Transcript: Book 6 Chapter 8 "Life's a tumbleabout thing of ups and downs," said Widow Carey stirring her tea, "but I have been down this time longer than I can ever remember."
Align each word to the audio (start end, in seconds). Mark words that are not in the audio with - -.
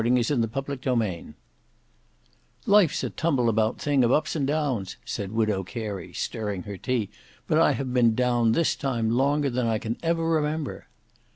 Book 0.03 0.07
6 0.17 0.41
Chapter 0.81 1.03
8 1.03 1.25
"Life's 2.65 3.03
a 3.03 3.11
tumbleabout 3.11 3.79
thing 3.79 4.03
of 4.03 4.11
ups 4.11 4.35
and 4.35 4.47
downs," 4.47 4.97
said 5.05 5.31
Widow 5.31 5.61
Carey 5.63 6.11
stirring 6.11 6.63
her 6.63 6.75
tea, 6.77 7.11
"but 7.45 7.59
I 7.59 7.73
have 7.73 7.93
been 7.93 8.15
down 8.15 8.53
this 8.53 8.75
time 8.75 9.11
longer 9.11 9.51
than 9.51 9.67
I 9.67 9.77
can 9.77 9.97
ever 10.01 10.27
remember." 10.27 10.87